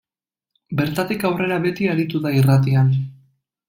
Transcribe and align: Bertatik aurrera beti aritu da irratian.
Bertatik 0.79 1.27
aurrera 1.31 1.61
beti 1.69 1.93
aritu 1.95 2.25
da 2.27 2.35
irratian. 2.43 2.95